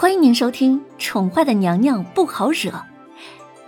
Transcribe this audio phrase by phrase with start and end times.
[0.00, 2.70] 欢迎您收听《宠坏的娘娘不好惹》，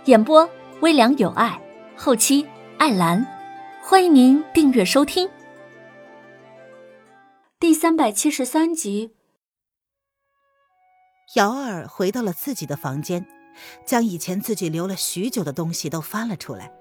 [0.05, 1.61] 演播微凉有爱，
[1.97, 2.47] 后期
[2.77, 3.27] 艾兰。
[3.83, 5.29] 欢迎您订阅收听。
[7.59, 9.13] 第三百七十三集，
[11.35, 13.27] 瑶儿回到了自己的房间，
[13.85, 16.71] 将以前自己留了许久的东西都翻了出来。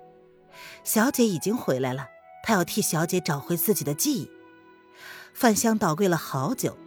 [0.84, 2.06] 小姐已经回来了，
[2.44, 4.30] 她要替小姐找回自己的记忆。
[5.34, 6.78] 饭香倒柜了好久。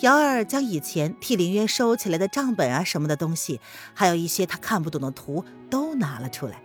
[0.00, 3.60] 瑶儿将以前替林渊收起来的账本啊什么的东西，
[3.94, 6.62] 还有一些他看不懂的图都拿了出来。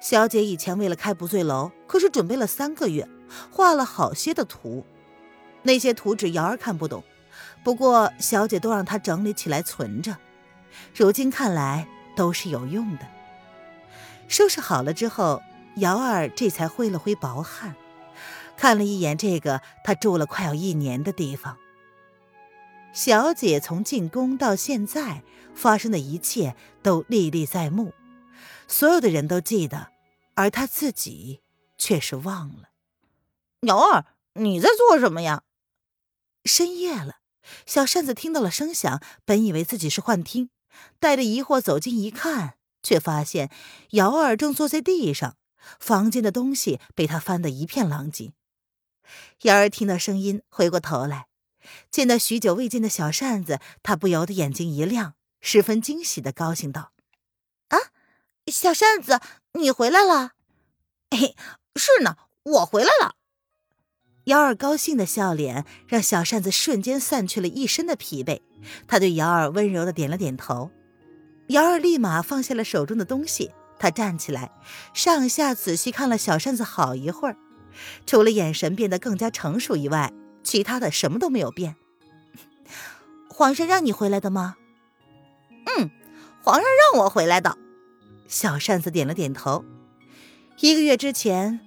[0.00, 3.08] 小姐以前为了开不醉楼，可是准备了三个月，
[3.50, 4.84] 画了好些的图。
[5.62, 7.02] 那些图纸瑶儿看不懂，
[7.64, 10.16] 不过小姐都让她整理起来存着。
[10.94, 13.08] 如今看来都是有用的。
[14.28, 15.42] 收拾好了之后，
[15.76, 17.74] 瑶儿这才挥了挥薄汗，
[18.56, 21.56] 看了一眼这个她住了快要一年的地方。
[22.92, 25.22] 小姐从进宫到现在
[25.54, 27.92] 发生的一切都历历在目，
[28.66, 29.92] 所有的人都记得，
[30.34, 31.40] 而她自己
[31.76, 32.70] 却是忘了。
[33.62, 35.42] 瑶儿，你在做什么呀？
[36.44, 37.16] 深夜了，
[37.66, 40.50] 小扇子听到了声响，本以为自己是幻听，
[40.98, 43.50] 带着疑惑走近一看，却发现
[43.90, 45.36] 瑶儿正坐在地上，
[45.78, 48.32] 房间的东西被他翻得一片狼藉。
[49.42, 51.26] 瑶儿听到声音，回过头来。
[51.90, 56.92] 见到许久未见的小扇子，他不由得眼睛一亮，十分惊喜的高兴道
[57.68, 57.78] ：“啊，
[58.46, 59.20] 小扇子，
[59.54, 60.32] 你回来了！
[61.10, 61.34] 哎，
[61.76, 63.14] 是呢，我回来了。”
[64.24, 68.42] 瑶儿高兴的笑脸让小扇子瞬间散去了一身的疲惫，
[68.86, 70.70] 他对瑶儿温柔的点了点头。
[71.48, 74.52] 瑶儿立马放下了手中的东西，他站起来，
[74.92, 77.38] 上下仔细看了小扇子好一会儿，
[78.04, 80.12] 除了眼神变得更加成熟以外。
[80.42, 81.76] 其他的什么都没有变。
[83.28, 84.56] 皇上让你回来的吗？
[85.66, 85.90] 嗯，
[86.42, 87.56] 皇上让我回来的。
[88.26, 89.64] 小扇子点了点头。
[90.60, 91.60] 一个月之前，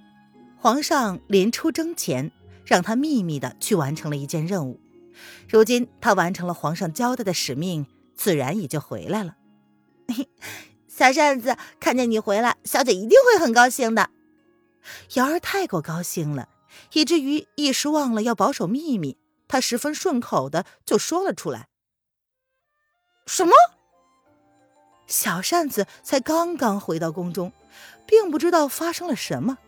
[0.58, 2.30] 皇上临出征前
[2.64, 4.80] 让他秘密的去完成了一件任务。
[5.48, 9.36] 如今他完成了皇上交代的使命，自然也就回来了。
[10.86, 14.10] 小扇子看见你回来，小姐一定会很高兴的。
[15.14, 16.48] 瑶儿太过高兴了。
[16.92, 19.18] 以至于一时忘了要保守秘密，
[19.48, 21.68] 他十分顺口的就说了出来
[23.26, 23.52] ：“什么？”
[25.06, 27.52] 小扇子才刚刚回到宫中，
[28.06, 29.58] 并不知道发生了什么。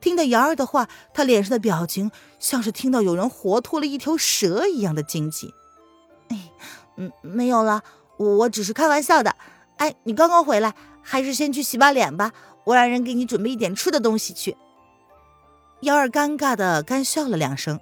[0.00, 5.52] 听到瑶儿的话，他脸上的表情像是听到有人活脱了一条蛇一样的惊奇。
[6.28, 6.50] “哎，
[6.96, 7.82] 嗯，没有了，
[8.16, 9.36] 我只是开玩笑的。
[9.76, 12.32] 哎，你刚刚回来，还是先去洗把脸吧，
[12.64, 14.56] 我让人给你准备一点吃的东西去。”
[15.86, 17.78] 瑶儿尴尬的干笑了两声，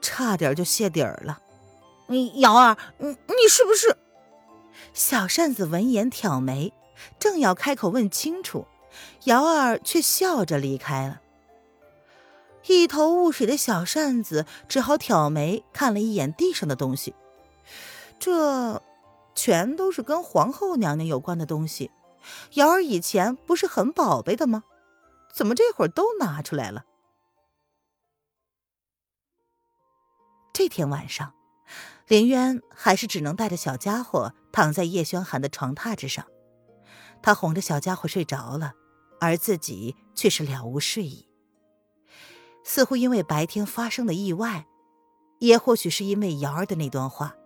[0.00, 1.40] 差点就泄底儿了。
[2.06, 3.96] 你瑶儿，你你是不是？
[4.94, 6.72] 小扇子闻言挑眉，
[7.18, 8.64] 正要开口问清楚，
[9.24, 11.20] 瑶儿却笑着离开了。
[12.68, 17.12] 一头雾水的小扇子只好挑眉看了一眼地上的东西，
[18.20, 18.80] 这
[19.34, 21.90] 全都是跟皇后娘娘有关的东西。
[22.52, 24.62] 瑶儿以前不是很宝贝的吗？
[25.34, 26.84] 怎么这会儿都拿出来了？
[30.58, 31.34] 这天晚上，
[32.08, 36.26] 林渊还是只能带着小家伙躺在叶轩寒的床榻之上。
[37.22, 38.72] 他哄着小家伙睡着了，
[39.20, 41.28] 而自己却是了无睡意。
[42.64, 44.66] 似乎因为白天发生的意外，
[45.38, 47.36] 也或许是因为瑶儿的那段话，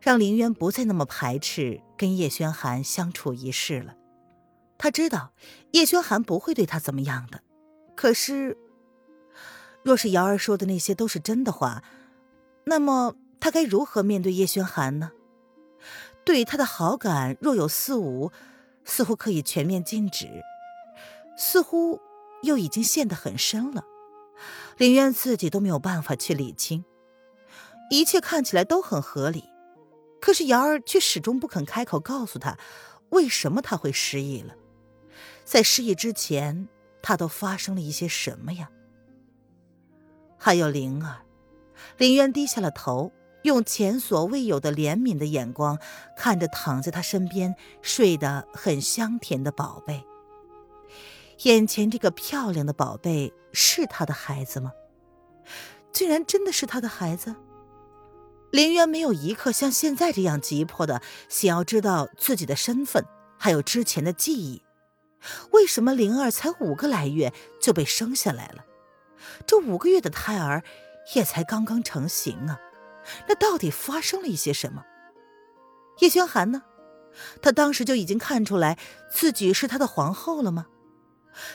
[0.00, 3.96] 让林渊不再那么排斥跟叶轩寒相处一世了。
[4.78, 5.32] 他知道
[5.72, 7.42] 叶轩寒不会对他怎么样的，
[7.96, 8.56] 可是，
[9.82, 11.82] 若是瑶儿说的那些都是真的话，
[12.70, 15.10] 那么他该如何面对叶轩寒呢？
[16.24, 18.30] 对他的好感若有似无，
[18.84, 20.28] 似乎可以全面禁止，
[21.36, 22.00] 似乎
[22.44, 23.82] 又已经陷得很深了。
[24.76, 26.84] 林渊自己都没有办法去理清，
[27.90, 29.42] 一切看起来都很合理，
[30.20, 32.56] 可是瑶儿却始终不肯开口告诉他，
[33.08, 34.54] 为什么他会失忆了。
[35.44, 36.68] 在失忆之前，
[37.02, 38.70] 他都发生了一些什么呀？
[40.38, 41.26] 还有灵儿。
[41.96, 43.12] 林渊低下了头，
[43.42, 45.78] 用前所未有的怜悯的眼光
[46.16, 50.04] 看着躺在他身边睡得很香甜的宝贝。
[51.44, 54.72] 眼前这个漂亮的宝贝是他的孩子吗？
[55.90, 57.34] 竟然真的是他的孩子！
[58.50, 63.06] 林渊没有一刻像现在这样急迫的想要知道自己的身份，
[63.38, 64.62] 还有之前的记忆。
[65.52, 68.64] 为什么灵儿才五个来月就被生下来了？
[69.46, 70.62] 这五个月的胎儿……
[71.14, 72.60] 也才刚刚成型啊，
[73.28, 74.84] 那到底发生了一些什么？
[76.00, 76.62] 叶轩寒呢？
[77.42, 78.78] 他当时就已经看出来
[79.10, 80.66] 自己是他的皇后了吗？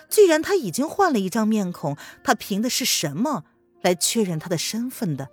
[0.09, 3.43] 既然他已经换了一张面孔，他凭的是什么
[3.81, 5.29] 来确认他的身份的？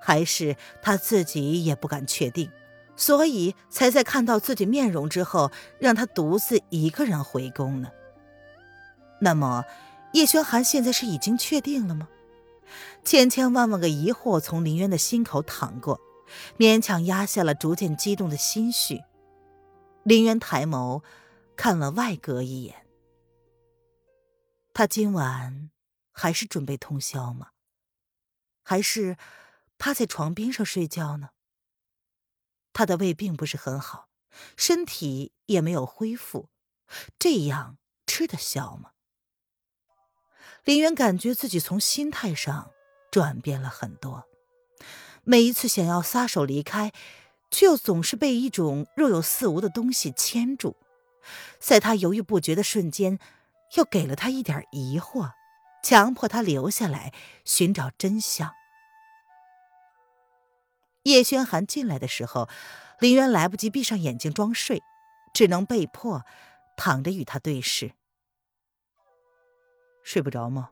[0.00, 2.50] 还是他自己也不敢确定，
[2.96, 7.88] 所以才在看到自己面容之后，让他独自一个人回宫呢？
[9.20, 9.64] 那么，
[10.12, 12.08] 叶轩寒现在是已经确定了吗？
[13.04, 16.00] 千千万万个疑惑从林渊的心口淌过，
[16.58, 19.02] 勉强压下了逐渐激动的心绪。
[20.04, 21.02] 林渊抬眸
[21.56, 22.86] 看了外阁一眼。
[24.74, 25.70] 他今晚
[26.10, 27.48] 还是准备通宵吗？
[28.62, 29.16] 还是
[29.76, 31.30] 趴在床边上睡觉呢？
[32.72, 34.08] 他的胃并不是很好，
[34.56, 36.48] 身体也没有恢复，
[37.18, 37.76] 这样
[38.06, 38.91] 吃得消吗？
[40.64, 42.70] 林渊感觉自己从心态上
[43.10, 44.28] 转变了很多，
[45.24, 46.92] 每一次想要撒手离开，
[47.50, 50.76] 却又总是被一种若有似无的东西牵住，
[51.58, 53.18] 在他犹豫不决的瞬间。
[53.76, 55.30] 又给了他一点疑惑，
[55.82, 57.10] 强迫他留下来
[57.46, 58.52] 寻找真相。
[61.04, 62.50] 叶轩寒进来的时候，
[62.98, 64.82] 林渊来不及闭上眼睛装睡，
[65.32, 66.26] 只能被迫
[66.76, 67.92] 躺着与他对视。
[70.02, 70.70] 睡不着吗？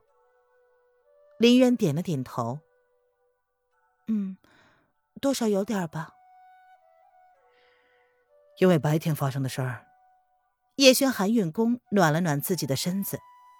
[1.38, 2.60] 林渊点了点头。
[4.08, 4.36] 嗯，
[5.20, 6.14] 多少有点吧。
[8.58, 9.86] 因为白天发生的事儿。
[10.76, 13.18] 叶轩寒运功暖了暖自己的身子，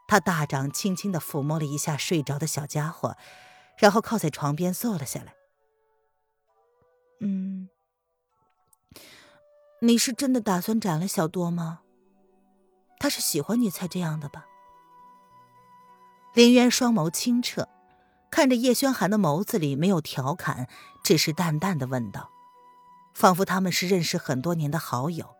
[0.08, 3.16] 他大掌轻轻的抚摸了一下睡着的小家伙，
[3.78, 5.34] 然后靠在床边坐了下来。
[7.20, 7.68] 嗯，
[9.80, 11.82] 你是真的打算斩了小多吗？
[12.98, 14.46] 他是喜欢你才这样的吧？
[16.34, 17.68] 林渊双眸清澈，
[18.30, 20.68] 看着叶轩寒的眸子里没有调侃，
[21.02, 22.30] 只是淡淡的问道，
[23.14, 25.36] 仿佛他们是认识很多年的好友。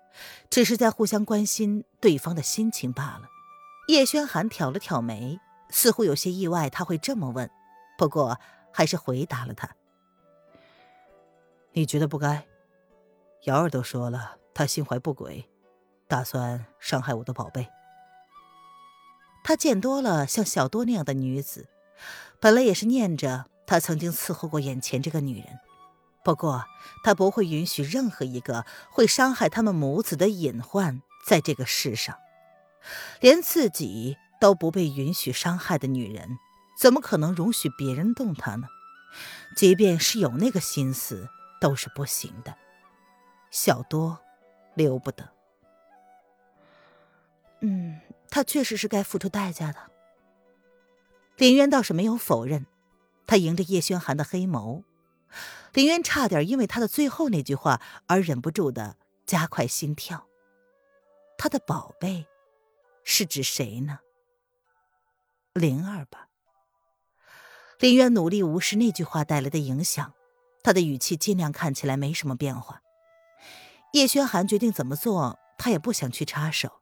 [0.51, 3.23] 只是在互相关心对方的心情罢了。
[3.87, 5.39] 叶轩寒挑了挑眉，
[5.71, 7.49] 似乎有些意外他会这么问，
[7.97, 8.37] 不过
[8.73, 9.71] 还是回答了他
[11.73, 12.45] ：“你觉得不该？
[13.45, 15.49] 瑶儿都说了，他心怀不轨，
[16.09, 17.67] 打算伤害我的宝贝。
[19.43, 21.69] 他见多了像小多那样的女子，
[22.39, 25.61] 本来也是念着他曾经伺候过眼前这个女人。”
[26.23, 26.67] 不过，
[27.03, 32.19] 他不会允许任何一个会伤害他们母子的隐患在这个世上。
[33.21, 36.39] 连自己都不被允许伤害的女人，
[36.79, 38.69] 怎么可能容许别人动她呢？
[39.57, 41.27] 即便是有那个心思，
[41.59, 42.55] 都是不行的。
[43.51, 44.19] 小多，
[44.75, 45.27] 留不得。
[47.61, 47.99] 嗯，
[48.31, 49.91] 他确实是该付出代价的。
[51.37, 52.67] 林渊倒是没有否认，
[53.27, 54.85] 他迎着叶轩寒的黑眸。
[55.73, 58.97] 林渊差点因为他的最后那句话而忍不住的
[59.27, 60.27] 加快心跳。
[61.39, 62.27] 他的宝贝，
[63.05, 64.01] 是指谁呢？
[65.55, 66.29] 灵儿吧。
[67.79, 70.13] 林渊努力无视那句话带来的影响，
[70.63, 72.83] 他的语气尽量看起来没什么变化。
[73.93, 76.80] 叶轩寒决定怎么做，他也不想去插手。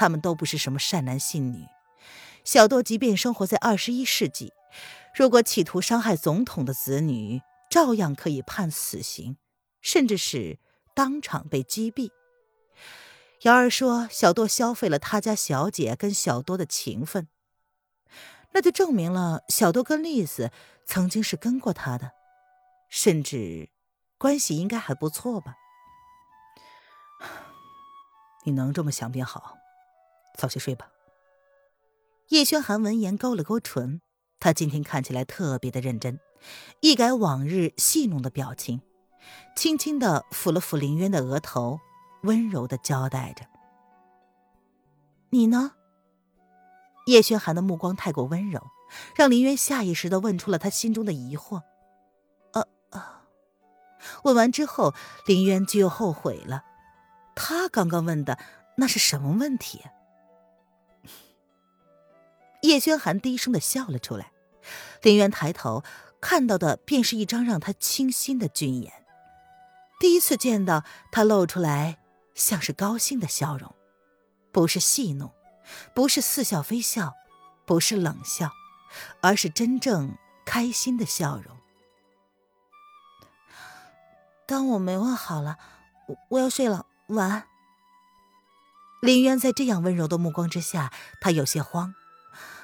[0.00, 1.66] 他们都不是什么善男信女。
[2.42, 4.50] 小多即便生活在二十一世纪，
[5.14, 9.36] 如果企图伤害总统的子女，照样可以判死刑，
[9.82, 10.58] 甚至是
[10.94, 12.08] 当场被击毙。
[13.42, 17.28] 瑶儿说：“小多消费了他家小姐跟小多的情分，
[18.52, 20.50] 那就证明了小多跟丽子
[20.86, 22.12] 曾经是跟过他的，
[22.88, 23.68] 甚至
[24.16, 25.56] 关系应该还不错吧？”
[28.44, 29.58] 你能这么想便好，
[30.36, 30.90] 早些睡吧。
[32.28, 34.00] 叶轩寒闻言勾了勾唇，
[34.38, 36.20] 他今天看起来特别的认真。
[36.80, 38.80] 一改往日戏弄的表情，
[39.54, 41.80] 轻轻的抚了抚林渊的额头，
[42.22, 43.46] 温柔的交代着
[45.30, 45.72] ：“你呢？”
[47.06, 48.68] 叶轩寒的目光太过温柔，
[49.16, 51.62] 让林渊下意识的问出了他心中的疑惑。
[52.52, 53.02] 呃呃，
[54.22, 54.94] 问完之后，
[55.26, 56.64] 林渊就又后悔了，
[57.34, 58.38] 他刚刚问的
[58.76, 59.82] 那是什么问题？
[62.70, 64.30] 叶轩寒低声的笑了出来，
[65.02, 65.82] 林渊抬头。
[66.20, 68.92] 看到的便是一张让他倾心的俊颜，
[69.98, 71.98] 第一次见到他露出来
[72.34, 73.74] 像是高兴的笑容，
[74.52, 75.32] 不是戏弄，
[75.94, 77.14] 不是似笑非笑，
[77.64, 78.52] 不是冷笑，
[79.22, 81.56] 而是真正开心的笑容。
[84.46, 85.56] 当我没问好了，
[86.06, 87.46] 我我要睡了，晚安。
[89.00, 91.94] 林渊在这样温柔的目光之下，他有些慌，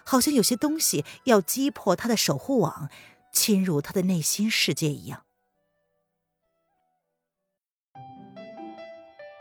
[0.07, 2.89] 好像有些东西要击破他的守护网。
[3.33, 5.25] 侵入他的内心世界一样。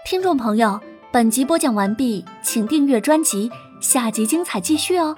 [0.05, 0.81] 听众朋友，
[1.13, 5.15] 本集播讲完毕，请订阅专辑，下集精彩继续哦。